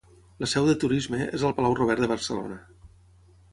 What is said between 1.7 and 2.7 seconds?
Robert de Barcelona.